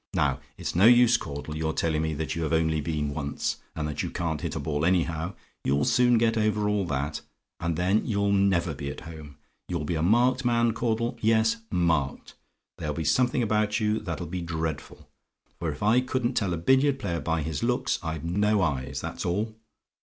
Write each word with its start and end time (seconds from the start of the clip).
Now, 0.15 0.39
it's 0.57 0.73
no 0.75 0.85
use, 0.85 1.15
Caudle, 1.15 1.55
your 1.55 1.73
telling 1.73 2.01
me 2.01 2.15
that 2.15 2.33
you 2.35 2.41
have 2.41 2.53
only 2.53 2.81
been 2.81 3.13
once, 3.13 3.57
and 3.75 3.87
that 3.87 4.01
you 4.01 4.09
can't 4.09 4.41
hit 4.41 4.55
a 4.55 4.59
ball 4.59 4.83
anyhow 4.83 5.35
you'll 5.63 5.85
soon 5.85 6.17
get 6.17 6.35
over 6.35 6.67
all 6.67 6.85
that; 6.85 7.21
and 7.59 7.77
then 7.77 8.03
you'll 8.03 8.31
never 8.31 8.73
be 8.73 8.89
at 8.89 9.01
home. 9.01 9.37
You'll 9.67 9.85
be 9.85 9.93
a 9.93 10.01
marked 10.01 10.43
man, 10.43 10.71
Caudle; 10.73 11.19
yes, 11.21 11.57
marked: 11.69 12.33
there'll 12.79 12.95
be 12.95 13.05
something 13.05 13.43
about 13.43 13.79
you 13.79 13.99
that'll 13.99 14.25
be 14.25 14.41
dreadful; 14.41 15.07
for 15.59 15.69
if 15.71 15.83
I 15.83 16.01
couldn't 16.01 16.33
tell 16.33 16.51
a 16.55 16.57
billiard 16.57 16.97
player 16.97 17.19
by 17.19 17.43
his 17.43 17.61
looks, 17.61 17.99
I've 18.01 18.23
no 18.23 18.63
eyes, 18.63 19.01
that's 19.01 19.23
all. 19.23 19.55